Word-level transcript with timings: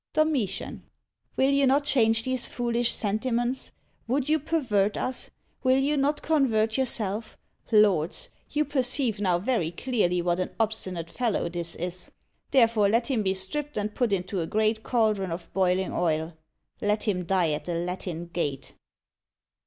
DOMITIAN. 0.13 0.81
Will 1.35 1.51
you 1.51 1.67
not 1.67 1.83
change 1.83 2.23
these 2.23 2.47
foolish 2.47 2.91
sentiments? 2.91 3.71
Would 4.07 4.29
you 4.29 4.39
pervert 4.39 4.97
us? 4.97 5.29
Will 5.61 5.77
you 5.77 5.95
not 5.95 6.23
convert 6.23 6.75
yourself? 6.75 7.37
Lords! 7.71 8.31
you 8.49 8.65
perceive 8.65 9.21
now 9.21 9.37
very 9.37 9.69
clearly 9.69 10.19
what 10.23 10.39
an 10.39 10.49
obstinate 10.59 11.11
fellow 11.11 11.49
this 11.49 11.75
is! 11.75 12.09
Therefore 12.49 12.89
let 12.89 13.11
him 13.11 13.21
be 13.21 13.35
stripped 13.35 13.77
and 13.77 13.93
put 13.93 14.11
into 14.11 14.41
a 14.41 14.47
great 14.47 14.81
caldron 14.81 15.29
of 15.29 15.53
boiling 15.53 15.93
oil. 15.93 16.35
Let 16.81 17.03
him 17.03 17.23
die 17.23 17.51
at 17.51 17.65
the 17.65 17.75
Latin 17.75 18.25
Gate. 18.25 18.73